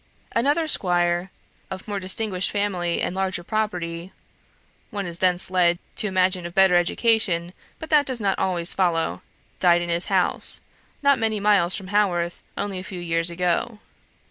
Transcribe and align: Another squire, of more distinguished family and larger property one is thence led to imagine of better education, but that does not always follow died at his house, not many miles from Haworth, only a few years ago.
Another 0.31 0.67
squire, 0.67 1.29
of 1.69 1.87
more 1.87 1.99
distinguished 1.99 2.49
family 2.49 3.03
and 3.03 3.13
larger 3.13 3.43
property 3.43 4.11
one 4.89 5.05
is 5.05 5.19
thence 5.19 5.51
led 5.51 5.77
to 5.97 6.07
imagine 6.07 6.43
of 6.47 6.55
better 6.55 6.73
education, 6.75 7.53
but 7.77 7.91
that 7.91 8.07
does 8.07 8.19
not 8.19 8.39
always 8.39 8.73
follow 8.73 9.21
died 9.59 9.83
at 9.83 9.89
his 9.89 10.05
house, 10.05 10.61
not 11.03 11.19
many 11.19 11.39
miles 11.39 11.75
from 11.75 11.89
Haworth, 11.89 12.41
only 12.57 12.79
a 12.79 12.83
few 12.83 12.99
years 12.99 13.29
ago. 13.29 13.77